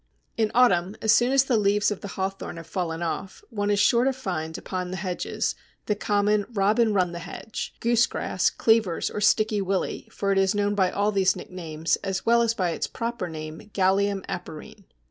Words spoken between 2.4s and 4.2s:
have fallen off, one is sure to